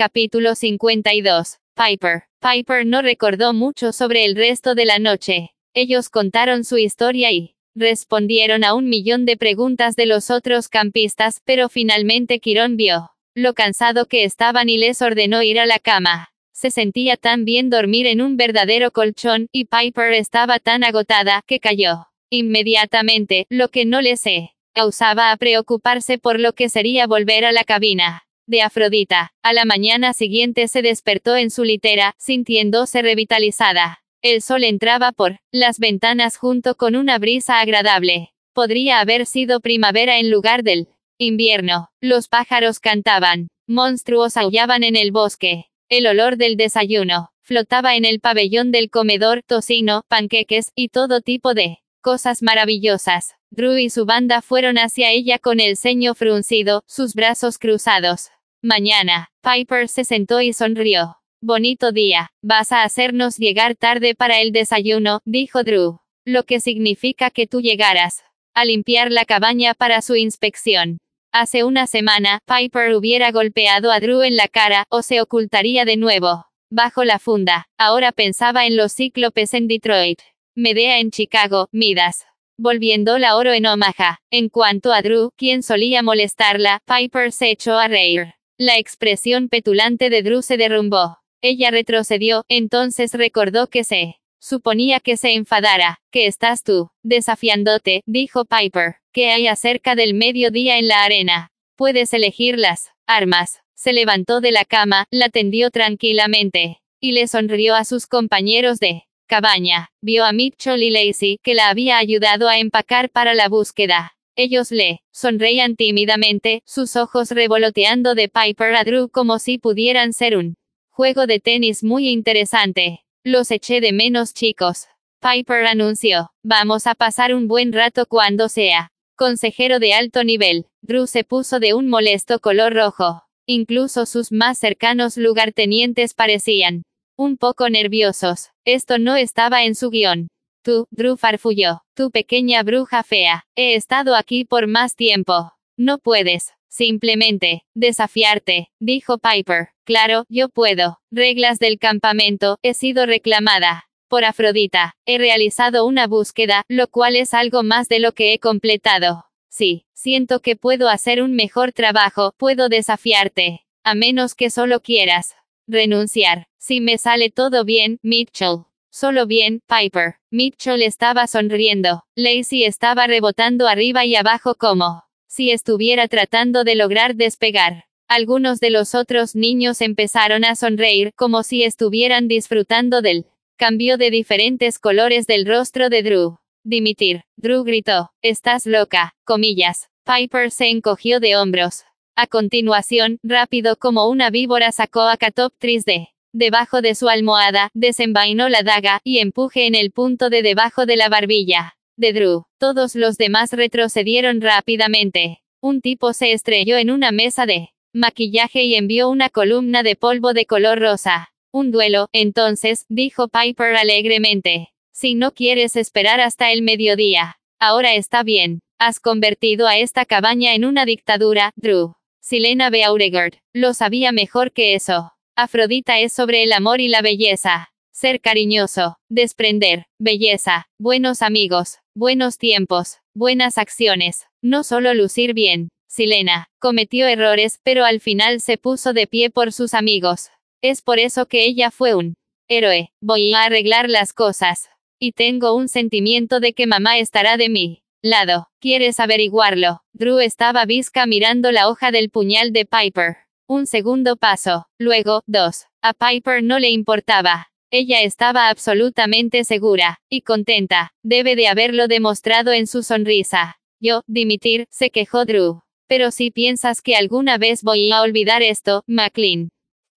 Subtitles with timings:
[0.00, 1.58] Capítulo 52.
[1.74, 2.22] Piper.
[2.40, 5.50] Piper no recordó mucho sobre el resto de la noche.
[5.74, 11.42] Ellos contaron su historia y respondieron a un millón de preguntas de los otros campistas,
[11.44, 16.30] pero finalmente Quirón vio lo cansado que estaban y les ordenó ir a la cama.
[16.50, 21.60] Se sentía tan bien dormir en un verdadero colchón, y Piper estaba tan agotada que
[21.60, 24.52] cayó inmediatamente, lo que no le sé.
[24.72, 29.32] Causaba a preocuparse por lo que sería volver a la cabina de Afrodita.
[29.42, 34.02] A la mañana siguiente se despertó en su litera, sintiéndose revitalizada.
[34.20, 38.34] El sol entraba por las ventanas junto con una brisa agradable.
[38.52, 41.88] Podría haber sido primavera en lugar del invierno.
[42.02, 43.48] Los pájaros cantaban.
[43.66, 45.66] Monstruos aullaban en el bosque.
[45.88, 51.54] El olor del desayuno flotaba en el pabellón del comedor, tocino, panqueques, y todo tipo
[51.54, 53.34] de cosas maravillosas.
[53.50, 58.30] Drew y su banda fueron hacia ella con el ceño fruncido, sus brazos cruzados.
[58.62, 61.16] Mañana, Piper se sentó y sonrió.
[61.40, 66.00] Bonito día, vas a hacernos llegar tarde para el desayuno, dijo Drew.
[66.26, 70.98] Lo que significa que tú llegaras a limpiar la cabaña para su inspección.
[71.32, 75.96] Hace una semana, Piper hubiera golpeado a Drew en la cara, o se ocultaría de
[75.96, 76.46] nuevo.
[76.70, 80.20] Bajo la funda, ahora pensaba en los cíclopes en Detroit.
[80.54, 82.26] Medea en Chicago, Midas.
[82.58, 84.18] Volviendo la oro en Omaha.
[84.30, 88.34] En cuanto a Drew, quien solía molestarla, Piper se echó a reír.
[88.60, 91.16] La expresión petulante de Drew se derrumbó.
[91.40, 96.02] Ella retrocedió, entonces recordó que se suponía que se enfadara.
[96.10, 96.90] ¿Qué estás tú?
[97.02, 98.96] Desafiándote, dijo Piper.
[99.14, 101.48] ¿Qué hay acerca del mediodía en la arena?
[101.74, 103.62] Puedes elegir las armas.
[103.74, 109.04] Se levantó de la cama, la tendió tranquilamente, y le sonrió a sus compañeros de
[109.26, 109.88] cabaña.
[110.02, 114.18] Vio a Mitchell y Lacey, que la había ayudado a empacar para la búsqueda.
[114.42, 120.38] Ellos le sonreían tímidamente, sus ojos revoloteando de Piper a Drew como si pudieran ser
[120.38, 120.54] un
[120.88, 123.04] juego de tenis muy interesante.
[123.22, 124.86] Los eché de menos chicos.
[125.20, 128.88] Piper anunció, vamos a pasar un buen rato cuando sea.
[129.14, 133.24] Consejero de alto nivel, Drew se puso de un molesto color rojo.
[133.44, 136.84] Incluso sus más cercanos lugartenientes parecían
[137.14, 138.52] un poco nerviosos.
[138.64, 140.28] Esto no estaba en su guion.
[140.62, 145.52] Tú, Drew farfulló, tu pequeña bruja fea, he estado aquí por más tiempo.
[145.76, 149.70] No puedes, simplemente, desafiarte, dijo Piper.
[149.84, 151.00] Claro, yo puedo.
[151.10, 153.88] Reglas del campamento, he sido reclamada.
[154.08, 158.38] Por Afrodita, he realizado una búsqueda, lo cual es algo más de lo que he
[158.38, 159.26] completado.
[159.48, 163.66] Sí, siento que puedo hacer un mejor trabajo, puedo desafiarte.
[163.82, 165.36] A menos que solo quieras
[165.70, 166.48] renunciar.
[166.58, 168.64] Si me sale todo bien, Mitchell.
[168.90, 170.16] Solo bien, Piper.
[170.30, 172.04] Mitchell estaba sonriendo.
[172.16, 177.84] Lacey estaba rebotando arriba y abajo como si estuviera tratando de lograr despegar.
[178.08, 184.10] Algunos de los otros niños empezaron a sonreír como si estuvieran disfrutando del cambio de
[184.10, 186.38] diferentes colores del rostro de Drew.
[186.64, 187.22] Dimitir.
[187.36, 188.10] Drew gritó.
[188.22, 189.88] Estás loca, comillas.
[190.04, 191.84] Piper se encogió de hombros.
[192.16, 198.48] A continuación, rápido como una víbora sacó a Catoptris de Debajo de su almohada, desenvainó
[198.48, 202.44] la daga, y empuje en el punto de debajo de la barbilla de Drew.
[202.58, 205.42] Todos los demás retrocedieron rápidamente.
[205.60, 210.32] Un tipo se estrelló en una mesa de maquillaje y envió una columna de polvo
[210.32, 211.32] de color rosa.
[211.52, 214.72] Un duelo, entonces, dijo Piper alegremente.
[214.92, 217.38] Si no quieres esperar hasta el mediodía.
[217.58, 218.60] Ahora está bien.
[218.78, 221.94] Has convertido a esta cabaña en una dictadura, Drew.
[222.22, 223.34] Silena Beauregard.
[223.52, 225.12] Lo sabía mejor que eso.
[225.36, 227.70] Afrodita es sobre el amor y la belleza.
[227.92, 235.68] Ser cariñoso, desprender, belleza, buenos amigos, buenos tiempos, buenas acciones, no solo lucir bien.
[235.88, 240.30] Silena, cometió errores, pero al final se puso de pie por sus amigos.
[240.62, 242.14] Es por eso que ella fue un
[242.48, 242.92] héroe.
[243.00, 244.70] Voy a arreglar las cosas.
[244.98, 248.48] Y tengo un sentimiento de que mamá estará de mí lado.
[248.60, 249.82] ¿Quieres averiguarlo?
[249.92, 253.16] Drew estaba visca mirando la hoja del puñal de Piper.
[253.50, 255.66] Un segundo paso, luego, dos.
[255.82, 257.48] A Piper no le importaba.
[257.72, 263.58] Ella estaba absolutamente segura, y contenta, debe de haberlo demostrado en su sonrisa.
[263.80, 265.62] Yo, dimitir, se quejó Drew.
[265.88, 269.50] Pero si piensas que alguna vez voy a olvidar esto, McLean.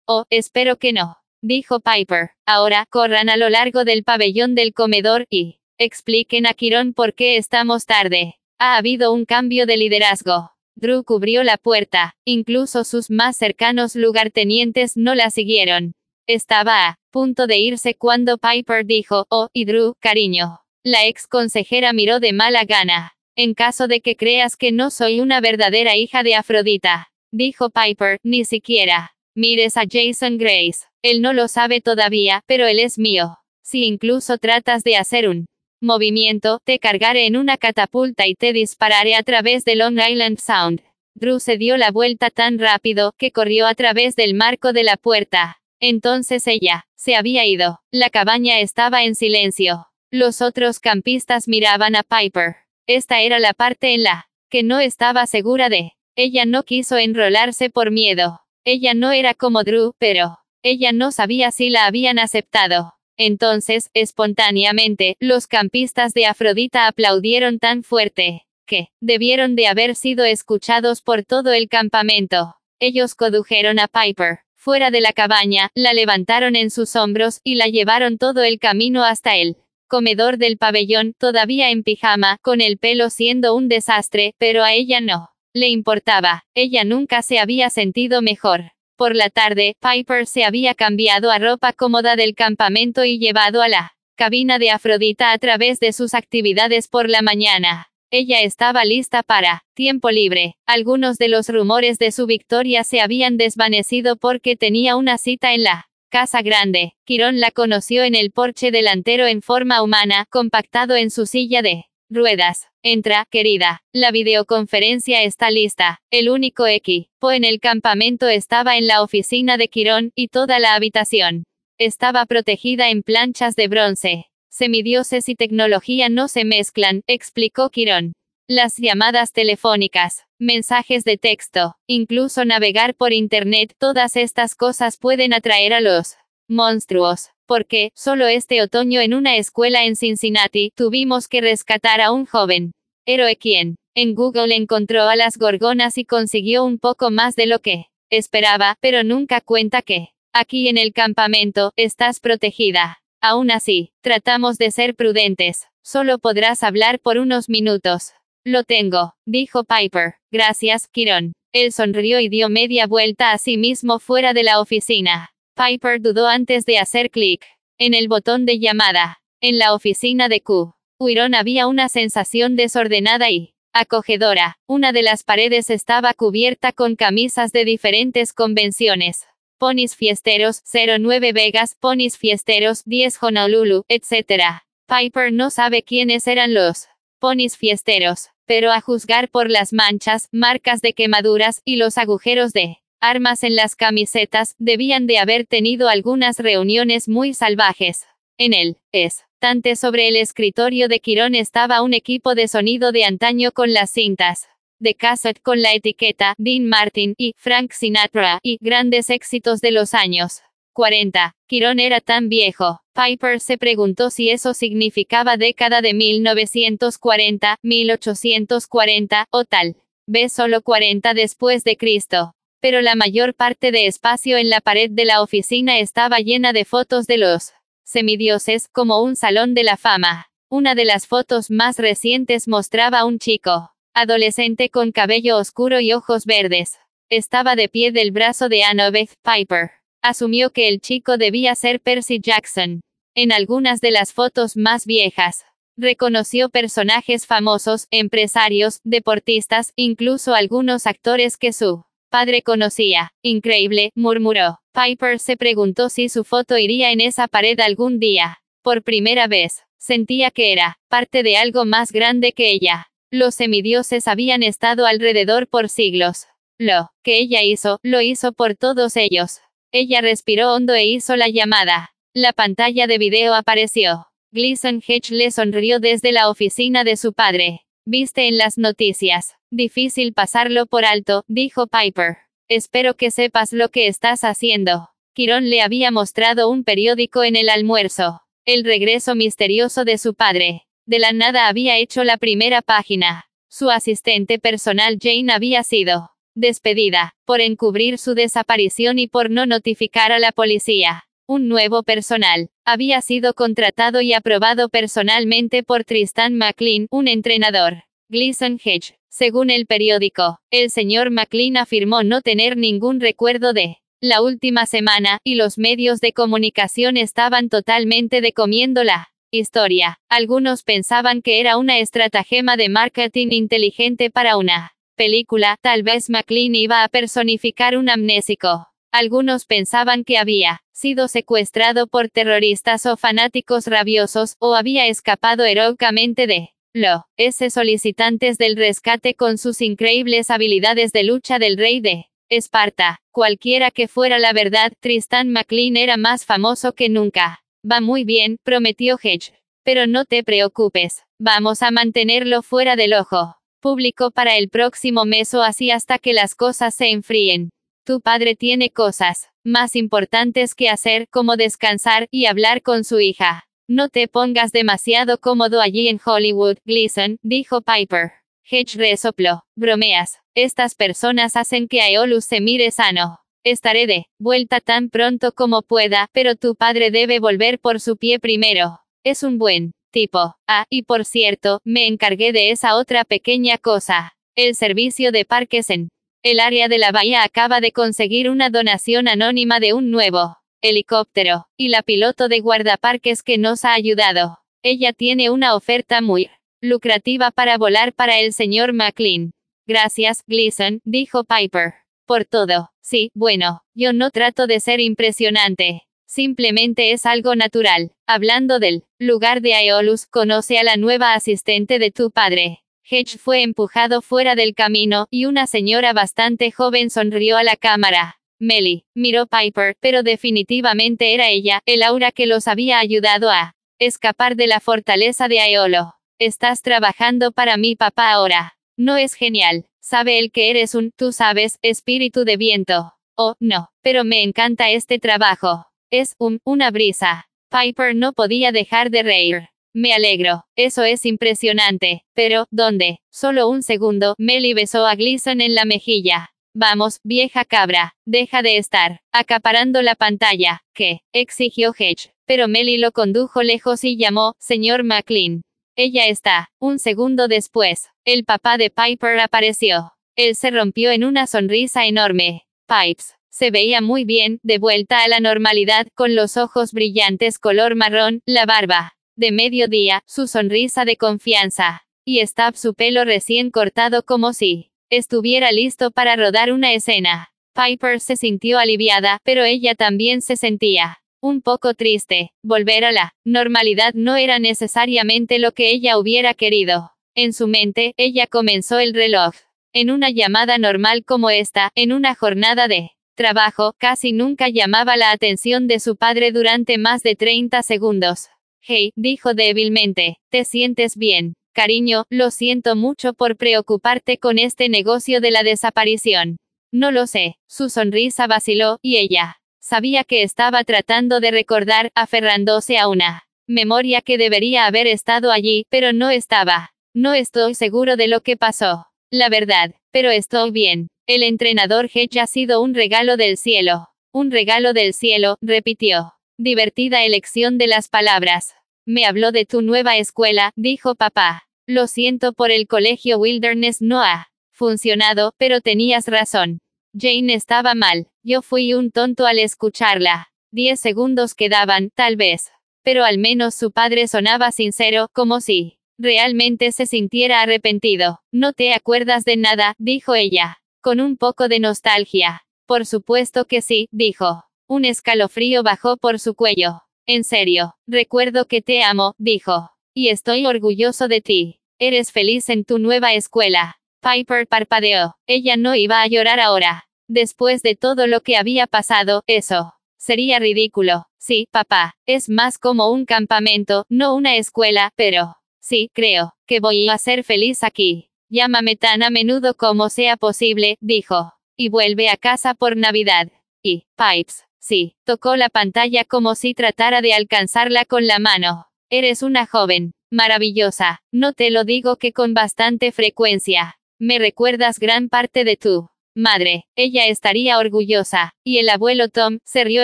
[0.06, 1.18] Oh, espero que no.
[1.42, 2.30] Dijo Piper.
[2.46, 7.36] Ahora, corran a lo largo del pabellón del comedor y expliquen a Quirón por qué
[7.36, 8.36] estamos tarde.
[8.58, 10.51] Ha habido un cambio de liderazgo.
[10.74, 15.94] Drew cubrió la puerta, incluso sus más cercanos lugartenientes no la siguieron.
[16.26, 20.60] Estaba a punto de irse cuando Piper dijo, oh, y Drew, cariño.
[20.84, 23.12] La ex consejera miró de mala gana.
[23.36, 28.18] En caso de que creas que no soy una verdadera hija de Afrodita, dijo Piper,
[28.22, 30.84] ni siquiera Mires a Jason Grace.
[31.00, 33.38] Él no lo sabe todavía, pero él es mío.
[33.64, 35.46] Si incluso tratas de hacer un
[35.82, 40.82] movimiento, te cargaré en una catapulta y te dispararé a través de Long Island Sound.
[41.14, 44.96] Drew se dio la vuelta tan rápido que corrió a través del marco de la
[44.96, 45.60] puerta.
[45.80, 47.80] Entonces ella se había ido.
[47.90, 49.88] La cabaña estaba en silencio.
[50.10, 52.56] Los otros campistas miraban a Piper.
[52.86, 55.92] Esta era la parte en la que no estaba segura de.
[56.14, 58.40] Ella no quiso enrolarse por miedo.
[58.64, 62.94] Ella no era como Drew, pero ella no sabía si la habían aceptado.
[63.16, 71.02] Entonces, espontáneamente, los campistas de Afrodita aplaudieron tan fuerte que debieron de haber sido escuchados
[71.02, 72.56] por todo el campamento.
[72.78, 77.66] Ellos condujeron a Piper fuera de la cabaña, la levantaron en sus hombros y la
[77.66, 79.56] llevaron todo el camino hasta el
[79.88, 85.00] comedor del pabellón, todavía en pijama, con el pelo siendo un desastre, pero a ella
[85.00, 86.44] no le importaba.
[86.54, 88.70] Ella nunca se había sentido mejor.
[88.96, 93.68] Por la tarde, Piper se había cambiado a ropa cómoda del campamento y llevado a
[93.68, 97.88] la cabina de Afrodita a través de sus actividades por la mañana.
[98.10, 100.56] Ella estaba lista para tiempo libre.
[100.66, 105.62] Algunos de los rumores de su victoria se habían desvanecido porque tenía una cita en
[105.62, 106.92] la casa grande.
[107.06, 111.86] Quirón la conoció en el porche delantero en forma humana, compactado en su silla de
[112.12, 112.68] ruedas.
[112.82, 113.82] Entra, querida.
[113.92, 116.00] La videoconferencia está lista.
[116.10, 120.74] El único equipo en el campamento estaba en la oficina de Quirón, y toda la
[120.74, 121.44] habitación
[121.78, 124.26] estaba protegida en planchas de bronce.
[124.50, 128.12] Semidioses y tecnología no se mezclan, explicó Quirón.
[128.48, 135.72] Las llamadas telefónicas, mensajes de texto, incluso navegar por Internet, todas estas cosas pueden atraer
[135.72, 136.16] a los
[136.48, 137.30] monstruos.
[137.52, 142.72] Porque, solo este otoño en una escuela en Cincinnati, tuvimos que rescatar a un joven
[143.04, 147.58] héroe quien, en Google encontró a las gorgonas y consiguió un poco más de lo
[147.58, 153.02] que esperaba, pero nunca cuenta que, aquí en el campamento, estás protegida.
[153.20, 155.68] Aún así, tratamos de ser prudentes.
[155.84, 158.14] Solo podrás hablar por unos minutos.
[158.46, 160.14] Lo tengo, dijo Piper.
[160.30, 161.34] Gracias, Kiron.
[161.52, 165.32] Él sonrió y dio media vuelta a sí mismo fuera de la oficina.
[165.54, 167.44] Piper dudó antes de hacer clic
[167.78, 169.20] en el botón de llamada.
[169.40, 170.74] En la oficina de Q.
[170.98, 174.58] Huirón había una sensación desordenada y acogedora.
[174.66, 179.26] Una de las paredes estaba cubierta con camisas de diferentes convenciones
[179.62, 184.64] ponis fiesteros, 09 Vegas, ponis fiesteros, 10 Honolulu, etc.
[184.88, 186.88] Piper no sabe quiénes eran los
[187.20, 192.81] ponis fiesteros, pero a juzgar por las manchas, marcas de quemaduras, y los agujeros de
[193.02, 198.06] armas en las camisetas, debían de haber tenido algunas reuniones muy salvajes.
[198.38, 203.52] En el estante sobre el escritorio de Quirón estaba un equipo de sonido de antaño
[203.52, 204.48] con las cintas
[204.82, 209.94] de cassette con la etiqueta Dean Martin y Frank Sinatra y grandes éxitos de los
[209.94, 211.36] años 40.
[211.46, 212.80] Quirón era tan viejo.
[212.92, 219.76] Piper se preguntó si eso significaba década de 1940, 1840 o tal
[220.06, 222.34] vez solo 40 después de Cristo.
[222.62, 226.64] Pero la mayor parte de espacio en la pared de la oficina estaba llena de
[226.64, 230.28] fotos de los semidioses, como un salón de la fama.
[230.48, 235.92] Una de las fotos más recientes mostraba a un chico adolescente con cabello oscuro y
[235.92, 236.78] ojos verdes.
[237.10, 239.72] Estaba de pie del brazo de Annabeth Piper.
[240.00, 242.80] Asumió que el chico debía ser Percy Jackson.
[243.16, 245.44] En algunas de las fotos más viejas,
[245.76, 253.14] reconoció personajes famosos, empresarios, deportistas, incluso algunos actores que su padre conocía.
[253.22, 254.60] Increíble, murmuró.
[254.72, 258.42] Piper se preguntó si su foto iría en esa pared algún día.
[258.62, 262.88] Por primera vez, sentía que era parte de algo más grande que ella.
[263.10, 266.26] Los semidioses habían estado alrededor por siglos.
[266.58, 269.40] Lo que ella hizo, lo hizo por todos ellos.
[269.72, 271.94] Ella respiró hondo e hizo la llamada.
[272.12, 274.08] La pantalla de video apareció.
[274.32, 277.62] Gleason Hedge le sonrió desde la oficina de su padre.
[277.84, 279.34] Viste en las noticias.
[279.50, 282.18] Difícil pasarlo por alto, dijo Piper.
[282.48, 284.90] Espero que sepas lo que estás haciendo.
[285.14, 288.20] Quirón le había mostrado un periódico en el almuerzo.
[288.44, 290.62] El regreso misterioso de su padre.
[290.86, 293.24] De la nada había hecho la primera página.
[293.48, 300.12] Su asistente personal Jane había sido despedida, por encubrir su desaparición y por no notificar
[300.12, 301.08] a la policía.
[301.26, 307.84] Un nuevo personal había sido contratado y aprobado personalmente por Tristan McLean, un entrenador.
[308.08, 308.98] Gleason Hedge.
[309.08, 315.18] Según el periódico, el señor McLean afirmó no tener ningún recuerdo de la última semana,
[315.22, 319.10] y los medios de comunicación estaban totalmente decomiéndola.
[319.30, 320.00] Historia.
[320.08, 326.54] Algunos pensaban que era una estratagema de marketing inteligente para una película, tal vez McLean
[326.54, 328.71] iba a personificar un amnésico.
[328.92, 336.26] Algunos pensaban que había sido secuestrado por terroristas o fanáticos rabiosos, o había escapado heroicamente
[336.26, 342.06] de lo ese solicitantes del rescate con sus increíbles habilidades de lucha del rey de
[342.28, 343.00] Esparta.
[343.10, 347.42] Cualquiera que fuera la verdad, Tristan McLean era más famoso que nunca.
[347.70, 349.32] Va muy bien, prometió Hedge.
[349.64, 355.32] Pero no te preocupes, vamos a mantenerlo fuera del ojo público para el próximo mes
[355.34, 357.50] o así hasta que las cosas se enfríen.
[357.84, 363.48] Tu padre tiene cosas más importantes que hacer, como descansar y hablar con su hija.
[363.66, 368.12] No te pongas demasiado cómodo allí en Hollywood, Gleason, dijo Piper.
[368.48, 369.42] Hedge resopló.
[369.56, 370.20] Bromeas.
[370.36, 373.18] Estas personas hacen que Aeolus se mire sano.
[373.42, 378.20] Estaré de vuelta tan pronto como pueda, pero tu padre debe volver por su pie
[378.20, 378.78] primero.
[379.02, 380.36] Es un buen tipo.
[380.46, 384.12] Ah, y por cierto, me encargué de esa otra pequeña cosa.
[384.36, 385.88] El servicio de parques en
[386.22, 391.46] el área de la bahía acaba de conseguir una donación anónima de un nuevo helicóptero,
[391.56, 394.38] y la piloto de guardaparques que nos ha ayudado.
[394.62, 399.32] Ella tiene una oferta muy lucrativa para volar para el señor McLean.
[399.66, 401.74] Gracias, Gleason, dijo Piper.
[402.06, 402.70] Por todo.
[402.80, 405.82] Sí, bueno, yo no trato de ser impresionante.
[406.06, 407.92] Simplemente es algo natural.
[408.06, 412.62] Hablando del lugar de Aeolus, conoce a la nueva asistente de tu padre.
[412.88, 418.18] Hedge fue empujado fuera del camino, y una señora bastante joven sonrió a la cámara.
[418.38, 424.36] Melly, miró Piper, pero definitivamente era ella, el aura que los había ayudado a escapar
[424.36, 425.94] de la fortaleza de Aeolo.
[426.18, 428.56] Estás trabajando para mi papá ahora.
[428.76, 429.66] No es genial.
[429.80, 432.94] Sabe él que eres un, tú sabes, espíritu de viento.
[433.16, 435.66] Oh, no, pero me encanta este trabajo.
[435.90, 437.28] Es un, una brisa.
[437.50, 439.48] Piper no podía dejar de reír.
[439.74, 442.04] Me alegro, eso es impresionante.
[442.12, 443.00] Pero, ¿dónde?
[443.10, 446.30] Solo un segundo, Melly besó a Gleason en la mejilla.
[446.54, 451.00] Vamos, vieja cabra, deja de estar acaparando la pantalla, ¿qué?
[451.14, 452.12] exigió Hedge.
[452.26, 455.40] Pero Melly lo condujo lejos y llamó, señor McLean.
[455.74, 456.50] Ella está.
[456.60, 459.92] Un segundo después, el papá de Piper apareció.
[460.16, 462.42] Él se rompió en una sonrisa enorme.
[462.66, 467.74] Pipes, se veía muy bien, de vuelta a la normalidad, con los ojos brillantes color
[467.74, 471.82] marrón, la barba de mediodía, su sonrisa de confianza.
[472.04, 477.32] Y Stab su pelo recién cortado como si estuviera listo para rodar una escena.
[477.54, 482.32] Piper se sintió aliviada, pero ella también se sentía un poco triste.
[482.42, 486.90] Volver a la normalidad no era necesariamente lo que ella hubiera querido.
[487.14, 489.34] En su mente, ella comenzó el reloj.
[489.72, 495.12] En una llamada normal como esta, en una jornada de trabajo, casi nunca llamaba la
[495.12, 498.31] atención de su padre durante más de 30 segundos.
[498.64, 501.34] Hey, dijo débilmente, ¿te sientes bien?
[501.52, 506.36] Cariño, lo siento mucho por preocuparte con este negocio de la desaparición.
[506.70, 512.78] No lo sé, su sonrisa vaciló, y ella sabía que estaba tratando de recordar, aferrándose
[512.78, 516.70] a una memoria que debería haber estado allí, pero no estaba.
[516.94, 518.86] No estoy seguro de lo que pasó.
[519.10, 520.86] La verdad, pero estoy bien.
[521.08, 523.88] El entrenador Hedge ha sido un regalo del cielo.
[524.12, 526.12] Un regalo del cielo, repitió.
[526.44, 528.56] Divertida elección de las palabras.
[528.84, 531.44] Me habló de tu nueva escuela, dijo papá.
[531.68, 536.58] Lo siento por el colegio Wilderness no ha funcionado, pero tenías razón.
[536.98, 538.08] Jane estaba mal.
[538.24, 540.32] Yo fui un tonto al escucharla.
[540.50, 542.50] Diez segundos quedaban, tal vez.
[542.82, 548.18] Pero al menos su padre sonaba sincero, como si realmente se sintiera arrepentido.
[548.32, 552.42] No te acuerdas de nada, dijo ella con un poco de nostalgia.
[552.66, 554.42] Por supuesto que sí, dijo.
[554.74, 556.80] Un escalofrío bajó por su cuello.
[557.04, 559.68] En serio, recuerdo que te amo, dijo.
[559.92, 561.60] Y estoy orgulloso de ti.
[561.78, 563.76] Eres feliz en tu nueva escuela.
[564.00, 565.16] Piper parpadeó.
[565.26, 566.88] Ella no iba a llorar ahora.
[567.06, 569.74] Después de todo lo que había pasado, eso.
[569.98, 571.04] Sería ridículo.
[571.18, 571.98] Sí, papá.
[572.06, 575.36] Es más como un campamento, no una escuela, pero.
[575.60, 578.08] Sí, creo, que voy a ser feliz aquí.
[578.30, 581.34] Llámame tan a menudo como sea posible, dijo.
[581.58, 583.30] Y vuelve a casa por Navidad.
[583.62, 588.68] Y, Pipes, sí, tocó la pantalla como si tratara de alcanzarla con la mano.
[588.88, 593.78] Eres una joven, maravillosa, no te lo digo que con bastante frecuencia.
[593.98, 598.34] Me recuerdas gran parte de tu madre, ella estaría orgullosa.
[598.44, 599.82] Y el abuelo Tom, se rió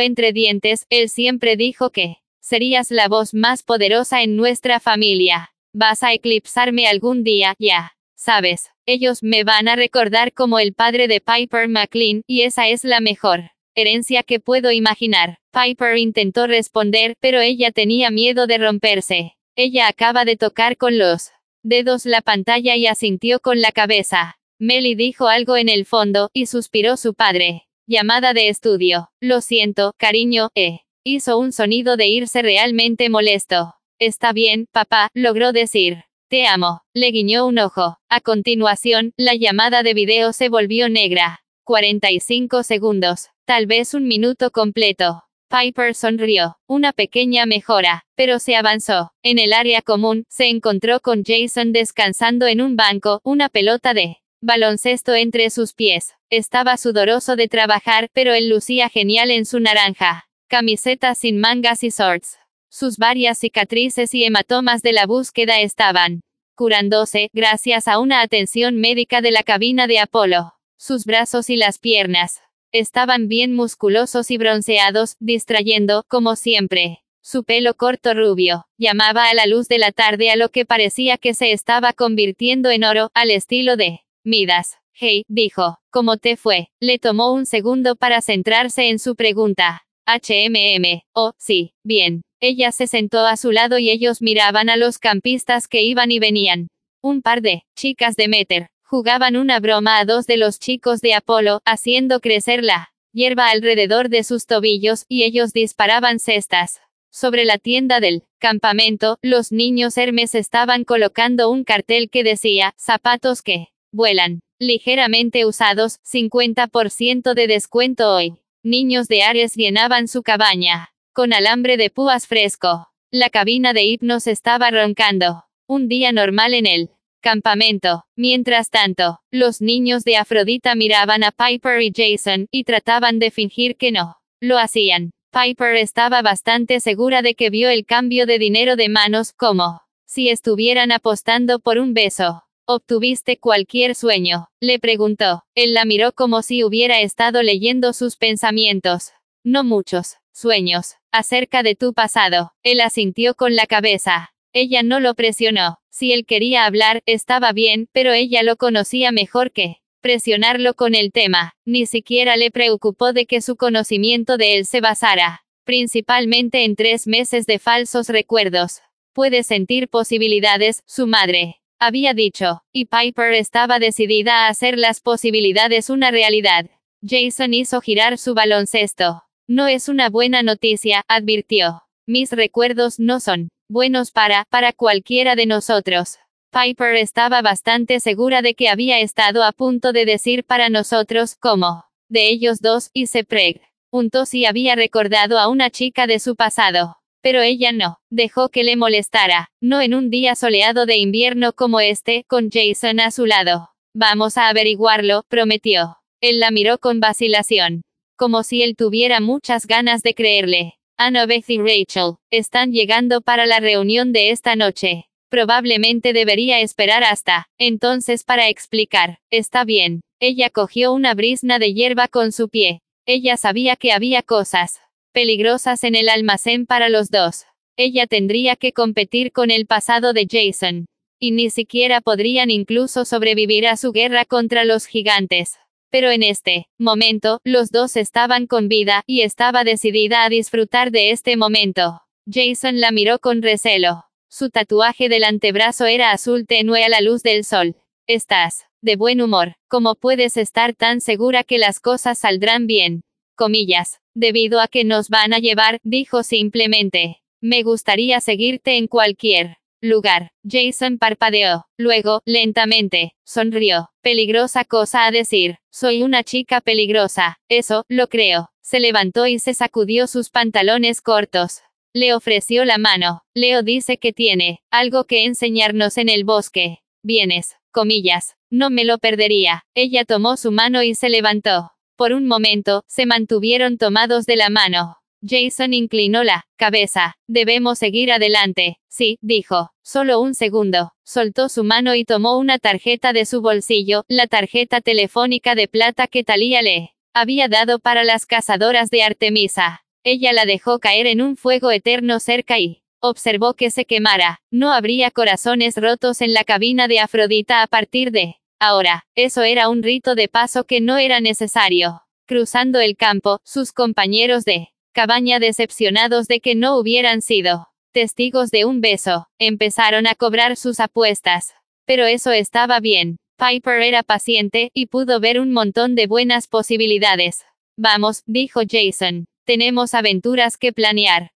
[0.00, 5.50] entre dientes, él siempre dijo que serías la voz más poderosa en nuestra familia.
[5.74, 7.92] Vas a eclipsarme algún día, ya.
[8.16, 12.84] Sabes, ellos me van a recordar como el padre de Piper McLean, y esa es
[12.84, 15.38] la mejor herencia que puedo imaginar.
[15.52, 19.36] Piper intentó responder, pero ella tenía miedo de romperse.
[19.56, 21.30] Ella acaba de tocar con los
[21.62, 24.38] dedos la pantalla y asintió con la cabeza.
[24.58, 27.68] Melly dijo algo en el fondo, y suspiró su padre.
[27.86, 29.10] Llamada de estudio.
[29.20, 30.80] Lo siento, cariño, eh.
[31.04, 33.74] Hizo un sonido de irse realmente molesto.
[33.98, 36.04] Está bien, papá, logró decir.
[36.28, 36.82] Te amo.
[36.92, 37.98] Le guiñó un ojo.
[38.08, 41.40] A continuación, la llamada de video se volvió negra.
[41.64, 43.30] 45 segundos.
[43.48, 45.22] Tal vez un minuto completo.
[45.48, 46.58] Piper sonrió.
[46.66, 49.12] Una pequeña mejora, pero se avanzó.
[49.22, 54.18] En el área común, se encontró con Jason descansando en un banco, una pelota de
[54.42, 56.12] baloncesto entre sus pies.
[56.28, 60.28] Estaba sudoroso de trabajar, pero él lucía genial en su naranja.
[60.48, 62.38] Camiseta sin mangas y shorts.
[62.68, 66.20] Sus varias cicatrices y hematomas de la búsqueda estaban
[66.54, 70.52] curándose, gracias a una atención médica de la cabina de Apolo.
[70.76, 77.02] Sus brazos y las piernas estaban bien musculosos y bronceados, distrayendo, como siempre.
[77.22, 81.18] Su pelo corto rubio, llamaba a la luz de la tarde a lo que parecía
[81.18, 84.78] que se estaba convirtiendo en oro, al estilo de Midas.
[84.92, 86.70] Hey, dijo, ¿cómo te fue?
[86.80, 89.86] Le tomó un segundo para centrarse en su pregunta.
[90.06, 91.02] HMM.
[91.12, 92.22] Oh, sí, bien.
[92.40, 96.18] Ella se sentó a su lado y ellos miraban a los campistas que iban y
[96.18, 96.68] venían.
[97.02, 101.12] Un par de chicas de Meter jugaban una broma a dos de los chicos de
[101.12, 106.80] Apolo, haciendo crecer la hierba alrededor de sus tobillos, y ellos disparaban cestas.
[107.10, 113.42] Sobre la tienda del campamento, los niños Hermes estaban colocando un cartel que decía, zapatos
[113.42, 118.38] que vuelan ligeramente usados, 50% de descuento hoy.
[118.62, 122.88] Niños de Ares llenaban su cabaña, con alambre de púas fresco.
[123.10, 125.44] La cabina de hipnos estaba roncando.
[125.66, 126.90] Un día normal en el
[127.28, 128.04] campamento.
[128.16, 133.76] Mientras tanto, los niños de Afrodita miraban a Piper y Jason, y trataban de fingir
[133.76, 134.16] que no.
[134.40, 135.10] Lo hacían.
[135.30, 140.30] Piper estaba bastante segura de que vio el cambio de dinero de manos, como si
[140.30, 142.44] estuvieran apostando por un beso.
[142.64, 144.48] ¿Obtuviste cualquier sueño?
[144.58, 145.42] Le preguntó.
[145.54, 149.12] Él la miró como si hubiera estado leyendo sus pensamientos.
[149.44, 150.94] No muchos sueños.
[151.12, 152.52] Acerca de tu pasado.
[152.62, 154.32] Él asintió con la cabeza.
[154.60, 155.78] Ella no lo presionó.
[155.88, 161.12] Si él quería hablar, estaba bien, pero ella lo conocía mejor que presionarlo con el
[161.12, 161.54] tema.
[161.64, 167.06] Ni siquiera le preocupó de que su conocimiento de él se basara principalmente en tres
[167.06, 168.80] meses de falsos recuerdos.
[169.12, 175.90] Puede sentir posibilidades, su madre había dicho, y Piper estaba decidida a hacer las posibilidades
[175.90, 176.66] una realidad.
[177.06, 179.22] Jason hizo girar su baloncesto.
[179.46, 181.84] No es una buena noticia, advirtió.
[182.06, 186.18] Mis recuerdos no son buenos para, para cualquiera de nosotros.
[186.50, 191.84] Piper estaba bastante segura de que había estado a punto de decir para nosotros, como,
[192.08, 196.96] de ellos dos, y se preguntó si había recordado a una chica de su pasado.
[197.20, 201.80] Pero ella no, dejó que le molestara, no en un día soleado de invierno como
[201.80, 203.70] este, con Jason a su lado.
[203.94, 205.96] Vamos a averiguarlo, prometió.
[206.20, 207.82] Él la miró con vacilación.
[208.16, 210.77] Como si él tuviera muchas ganas de creerle.
[211.00, 215.04] Annabeth y Rachel, están llegando para la reunión de esta noche.
[215.30, 219.20] Probablemente debería esperar hasta entonces para explicar.
[219.30, 220.00] Está bien.
[220.18, 222.80] Ella cogió una brisna de hierba con su pie.
[223.06, 224.80] Ella sabía que había cosas
[225.12, 227.46] peligrosas en el almacén para los dos.
[227.76, 230.86] Ella tendría que competir con el pasado de Jason.
[231.20, 235.60] Y ni siquiera podrían incluso sobrevivir a su guerra contra los gigantes.
[235.90, 241.10] Pero en este momento, los dos estaban con vida, y estaba decidida a disfrutar de
[241.10, 242.02] este momento.
[242.30, 244.04] Jason la miró con recelo.
[244.28, 247.76] Su tatuaje del antebrazo era azul tenue a la luz del sol.
[248.06, 249.56] Estás de buen humor.
[249.68, 253.02] ¿Cómo puedes estar tan segura que las cosas saldrán bien?
[253.34, 254.00] Comillas.
[254.14, 257.22] Debido a que nos van a llevar, dijo simplemente.
[257.40, 260.32] Me gustaría seguirte en cualquier lugar.
[260.48, 261.66] Jason parpadeó.
[261.76, 263.90] Luego, lentamente, sonrió.
[264.02, 265.58] Peligrosa cosa a decir.
[265.70, 267.38] Soy una chica peligrosa.
[267.48, 268.50] Eso, lo creo.
[268.60, 271.62] Se levantó y se sacudió sus pantalones cortos.
[271.94, 273.22] Le ofreció la mano.
[273.34, 276.80] Leo dice que tiene algo que enseñarnos en el bosque.
[277.02, 278.36] Vienes, comillas.
[278.50, 279.64] No me lo perdería.
[279.74, 281.72] Ella tomó su mano y se levantó.
[281.96, 284.97] Por un momento, se mantuvieron tomados de la mano.
[285.26, 287.16] Jason inclinó la cabeza.
[287.26, 288.78] Debemos seguir adelante.
[288.88, 289.72] Sí, dijo.
[289.82, 290.92] Solo un segundo.
[291.04, 296.06] Soltó su mano y tomó una tarjeta de su bolsillo, la tarjeta telefónica de plata
[296.06, 299.84] que Talía le había dado para las cazadoras de Artemisa.
[300.04, 304.42] Ella la dejó caer en un fuego eterno cerca y observó que se quemara.
[304.50, 309.68] No habría corazones rotos en la cabina de Afrodita a partir de Ahora, eso era
[309.68, 312.02] un rito de paso que no era necesario.
[312.26, 318.64] Cruzando el campo, sus compañeros de cabaña decepcionados de que no hubieran sido testigos de
[318.64, 321.54] un beso, empezaron a cobrar sus apuestas.
[321.86, 323.18] Pero eso estaba bien.
[323.36, 327.44] Piper era paciente, y pudo ver un montón de buenas posibilidades.
[327.76, 329.26] Vamos, dijo Jason.
[329.44, 331.30] Tenemos aventuras que planear.